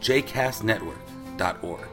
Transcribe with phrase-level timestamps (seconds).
[0.00, 1.88] jcastnetwork.org.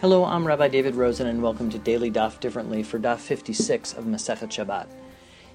[0.00, 4.04] Hello, I'm Rabbi David Rosen, and welcome to Daily Daf Differently for Daf 56 of
[4.04, 4.88] Masechet Shabbat.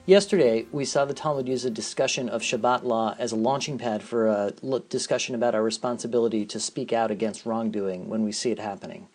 [0.05, 4.01] Yesterday, we saw the Talmud use a discussion of Shabbat law as a launching pad
[4.01, 4.53] for a
[4.87, 9.09] discussion about our responsibility to speak out against wrongdoing when we see it happening.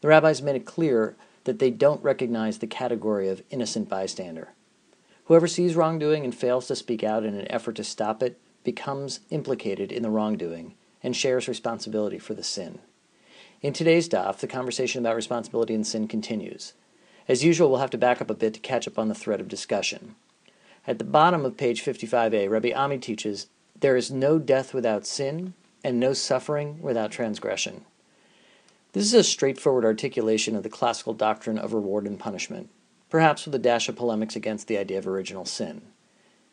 [0.00, 4.50] The rabbis made it clear that they don't recognize the category of innocent bystander.
[5.24, 9.18] Whoever sees wrongdoing and fails to speak out in an effort to stop it becomes
[9.30, 12.80] implicated in the wrongdoing and shares responsibility for the sin.
[13.60, 16.74] In today's daf, the conversation about responsibility and sin continues.
[17.26, 19.40] As usual, we'll have to back up a bit to catch up on the thread
[19.40, 20.14] of discussion.
[20.86, 25.54] At the bottom of page 55a, Rabbi Ami teaches, There is no death without sin,
[25.84, 27.84] and no suffering without transgression.
[28.92, 32.70] This is a straightforward articulation of the classical doctrine of reward and punishment,
[33.10, 35.82] perhaps with a dash of polemics against the idea of original sin.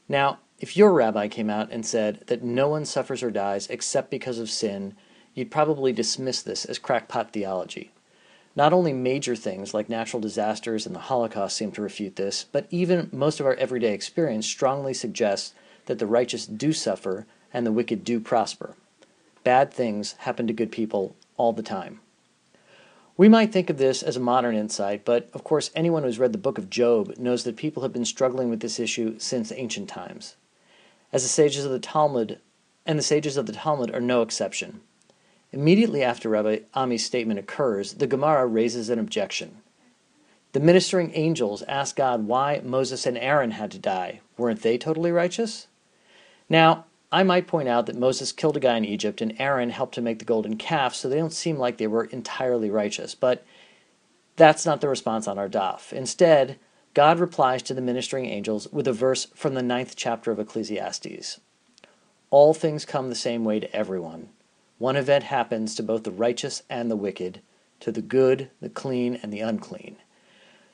[0.10, 4.10] Now, if your rabbi came out and said that no one suffers or dies except
[4.10, 4.96] because of sin,
[5.34, 7.92] you'd probably dismiss this as crackpot theology.
[8.56, 12.68] Not only major things like natural disasters and the Holocaust seem to refute this, but
[12.70, 15.54] even most of our everyday experience strongly suggests
[15.88, 18.76] that the righteous do suffer and the wicked do prosper.
[19.44, 22.00] Bad things happen to good people all the time.
[23.18, 26.32] We might think of this as a modern insight, but of course, anyone who's read
[26.32, 29.90] the book of Job knows that people have been struggling with this issue since ancient
[29.90, 30.36] times.
[31.16, 32.42] As the sages of the Talmud,
[32.86, 34.82] and the sages of the Talmud are no exception.
[35.54, 39.60] Immediately after Rabbi Ami's statement occurs, the Gemara raises an objection.
[40.52, 44.20] The ministering angels ask God why Moses and Aaron had to die.
[44.38, 45.68] Weren't they totally righteous?
[46.50, 49.96] Now, I might point out that Moses killed a guy in Egypt and Aaron helped
[49.96, 53.16] to make the golden calf, so they don't seem like they were entirely righteous.
[53.16, 53.46] But
[54.36, 55.94] that's not the response on our daf.
[55.94, 56.60] Instead,
[56.96, 61.42] God replies to the ministering angels with a verse from the ninth chapter of Ecclesiastes
[62.30, 64.30] All things come the same way to everyone.
[64.78, 67.42] One event happens to both the righteous and the wicked,
[67.82, 69.98] to the good, the clean, and the unclean.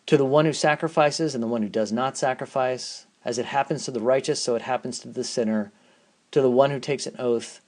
[0.05, 3.85] To the one who sacrifices and the one who does not sacrifice, as it happens
[3.85, 5.71] to the righteous, so it happens to the sinner,
[6.29, 7.61] to the one who takes an oath,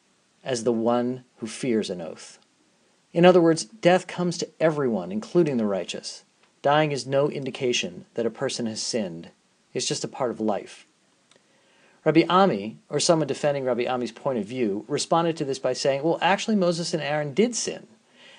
[0.44, 2.38] as the one who fears an oath.
[3.14, 6.24] In other words, death comes to everyone, including the righteous.
[6.64, 9.30] Dying is no indication that a person has sinned,
[9.74, 10.88] it's just a part of life.
[12.06, 16.04] Rabbi Ami, or someone defending Rabbi Ami's point of view, responded to this by saying,
[16.04, 17.88] well, actually, Moses and Aaron did sin.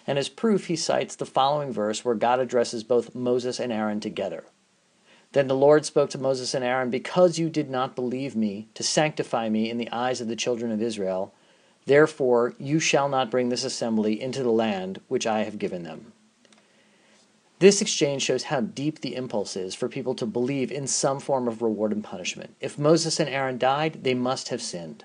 [0.06, 4.00] And as proof, he cites the following verse where God addresses both Moses and Aaron
[4.00, 4.44] together.
[5.32, 8.82] Then the Lord spoke to Moses and Aaron, Because you did not believe me to
[8.82, 11.34] sanctify me in the eyes of the children of Israel,
[11.84, 16.12] therefore you shall not bring this assembly into the land which I have given them.
[17.64, 21.48] This exchange shows how deep the impulse is for people to believe in some form
[21.48, 22.54] of reward and punishment.
[22.60, 25.04] If Moses and Aaron died, they must have sinned.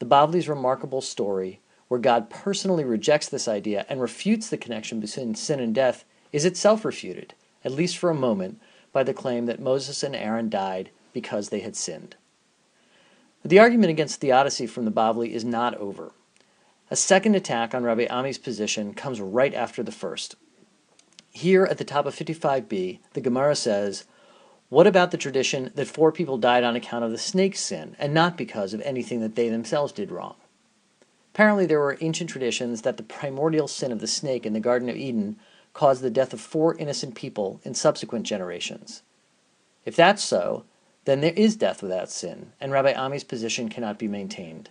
[0.00, 5.34] The Bavli's remarkable story, where God personally rejects this idea and refutes the connection between
[5.34, 7.32] sin and death, is itself refuted,
[7.64, 8.60] at least for a moment,
[8.92, 12.16] by the claim that Moses and Aaron died because they had sinned.
[13.42, 16.12] The argument against theodicy from the Bavli is not over.
[16.90, 20.36] A second attack on Rabbi Ami's position comes right after the first.
[21.34, 24.04] Here at the top of 55b, the Gemara says,
[24.68, 28.14] What about the tradition that four people died on account of the snake's sin, and
[28.14, 30.36] not because of anything that they themselves did wrong?
[31.34, 34.88] Apparently, there were ancient traditions that the primordial sin of the snake in the Garden
[34.88, 35.36] of Eden
[35.72, 39.02] caused the death of four innocent people in subsequent generations.
[39.84, 40.64] If that's so,
[41.04, 44.70] then there is death without sin, and Rabbi Ami's position cannot be maintained.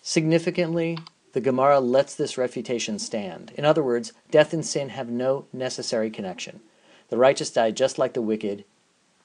[0.00, 0.98] Significantly,
[1.34, 3.52] the Gemara lets this refutation stand.
[3.56, 6.60] In other words, death and sin have no necessary connection.
[7.08, 8.64] The righteous die just like the wicked,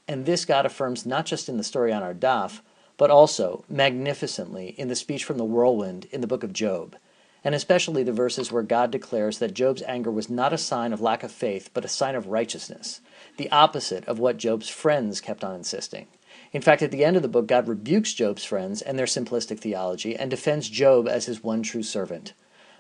[0.08, 2.62] and this God affirms not just in the story on our daf,
[2.98, 6.96] but also magnificently in the speech from the whirlwind in the book of Job,
[7.44, 11.02] and especially the verses where God declares that Job's anger was not a sign of
[11.02, 13.02] lack of faith, but a sign of righteousness,
[13.38, 16.08] the opposite of what Job's friends kept on insisting.
[16.52, 19.60] In fact, at the end of the book, God rebukes Job's friends and their simplistic
[19.60, 22.34] theology and defends Job as his one true servant.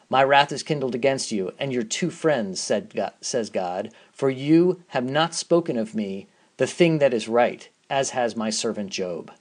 [0.09, 4.29] My wrath is kindled against you and your two friends, said God, says God, for
[4.29, 6.27] you have not spoken of me
[6.57, 9.31] the thing that is right, as has my servant Job.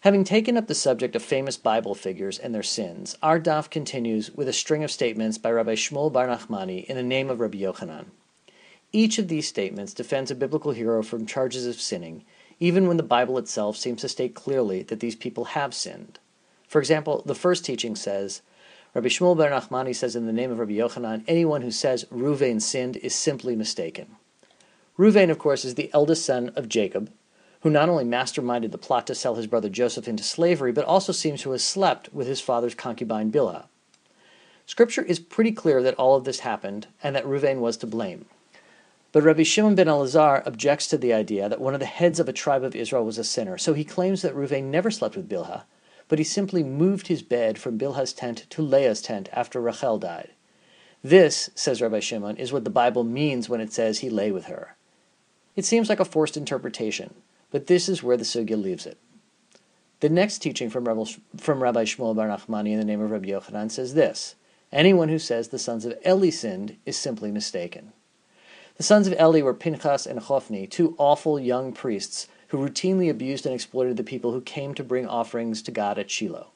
[0.00, 4.30] Having taken up the subject of famous Bible figures and their sins, our daf continues
[4.30, 7.58] with a string of statements by Rabbi Shmuel Bar Nachmani in the name of Rabbi
[7.58, 8.06] Yochanan.
[8.92, 12.24] Each of these statements defends a biblical hero from charges of sinning,
[12.58, 16.18] even when the Bible itself seems to state clearly that these people have sinned.
[16.68, 18.42] For example, the first teaching says,
[18.94, 22.62] Rabbi Shmuel Bar Nachmani says in the name of Rabbi Yochanan, anyone who says Ruvain
[22.62, 24.16] sinned is simply mistaken.
[24.98, 27.12] Ruvain, of course, is the eldest son of Jacob,
[27.60, 31.12] who not only masterminded the plot to sell his brother Joseph into slavery, but also
[31.12, 33.66] seems to have slept with his father's concubine Bilhah.
[34.64, 38.24] Scripture is pretty clear that all of this happened and that Ruvain was to blame.
[39.16, 42.28] But Rabbi Shimon ben Elazar objects to the idea that one of the heads of
[42.28, 45.26] a tribe of Israel was a sinner, so he claims that Ruvain never slept with
[45.26, 45.62] Bilhah,
[46.06, 50.32] but he simply moved his bed from Bilhah's tent to Leah's tent after Rachel died.
[51.02, 54.48] This, says Rabbi Shimon, is what the Bible means when it says he lay with
[54.48, 54.76] her.
[55.54, 57.14] It seems like a forced interpretation,
[57.50, 58.98] but this is where the Sugya leaves it.
[60.00, 63.94] The next teaching from Rabbi Shmuel Bar Nachmani in the name of Rabbi Yochanan says
[63.94, 64.34] this
[64.70, 67.94] Anyone who says the sons of Eli sinned is simply mistaken.
[68.76, 73.46] The sons of Eli were Pinchas and Hophni, two awful young priests who routinely abused
[73.46, 76.48] and exploited the people who came to bring offerings to God at Shiloh.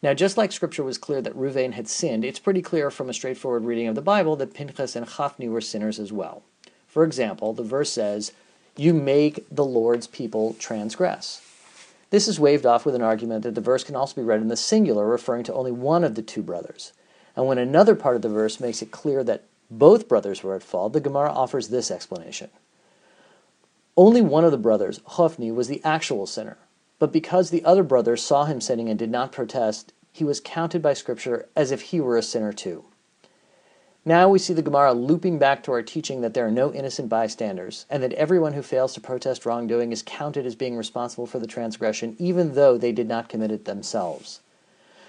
[0.00, 3.14] Now, just like Scripture was clear that Ruvain had sinned, it's pretty clear from a
[3.14, 6.44] straightforward reading of the Bible that Pinchas and Hophni were sinners as well.
[6.86, 8.30] For example, the verse says,
[8.76, 11.42] you make the Lord's people transgress.
[12.10, 14.48] This is waved off with an argument that the verse can also be read in
[14.48, 16.92] the singular, referring to only one of the two brothers.
[17.34, 19.42] And when another part of the verse makes it clear that
[19.78, 22.50] both brothers were at fault, the Gemara offers this explanation.
[23.96, 26.58] Only one of the brothers, Hophni, was the actual sinner,
[26.98, 30.82] but because the other brother saw him sinning and did not protest, he was counted
[30.82, 32.84] by Scripture as if he were a sinner too.
[34.04, 37.08] Now we see the Gemara looping back to our teaching that there are no innocent
[37.08, 41.38] bystanders, and that everyone who fails to protest wrongdoing is counted as being responsible for
[41.38, 44.40] the transgression, even though they did not commit it themselves.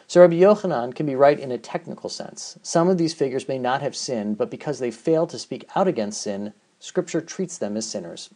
[0.08, 2.60] So Rabbi Yochanan can be right in a technical sense.
[2.62, 5.88] Some of these figures may not have sinned, but because they failed to speak out
[5.88, 8.30] against sin, Scripture treats them as sinners.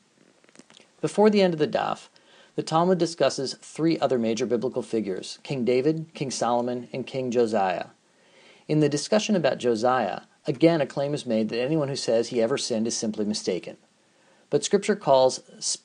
[1.02, 2.10] Before the end of the daf,
[2.56, 7.88] the Talmud discusses three other major biblical figures King David, King Solomon, and King Josiah.
[8.68, 12.42] In the discussion about Josiah, Again, a claim is made that anyone who says he
[12.42, 13.78] ever sinned is simply mistaken.
[14.50, 15.78] But Scripture calls,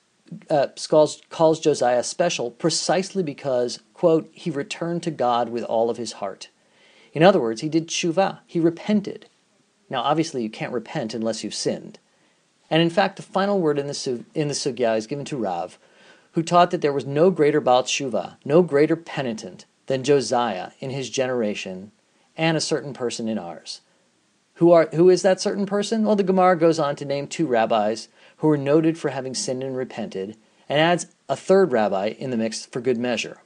[0.49, 5.97] uh, calls, calls Josiah special precisely because, quote, he returned to God with all of
[5.97, 6.51] his heart.
[7.15, 9.31] In other words, he did tshuva, he repented.
[9.89, 11.99] Now, obviously, you can't repent unless you've sinned.
[12.69, 15.79] And in fact, the final word in the, in the sugya is given to Rav,
[16.33, 20.91] who taught that there was no greater Baal tshuva, no greater penitent than Josiah in
[20.91, 21.91] his generation
[22.37, 23.81] and a certain person in ours.
[24.57, 26.05] Who, are, who is that certain person?
[26.05, 29.63] Well, the Gemara goes on to name two rabbis who were noted for having sinned
[29.63, 30.37] and repented,
[30.69, 33.39] and adds a third rabbi in the mix for good measure.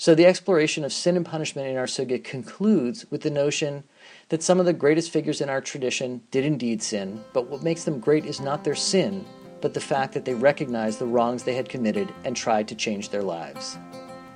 [0.00, 3.82] So the exploration of sin and punishment in our sugya concludes with the notion
[4.28, 7.82] that some of the greatest figures in our tradition did indeed sin, but what makes
[7.82, 9.26] them great is not their sin,
[9.60, 13.08] but the fact that they recognized the wrongs they had committed and tried to change
[13.08, 13.76] their lives.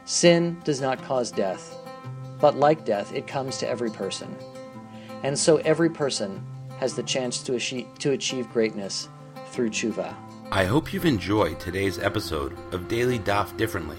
[0.05, 1.79] Sin does not cause death,
[2.41, 4.37] but like death, it comes to every person.
[5.23, 6.45] And so every person
[6.79, 9.09] has the chance to achieve, to achieve greatness
[9.53, 10.13] through tshuva.
[10.51, 13.99] I hope you've enjoyed today's episode of Daily Daf Differently,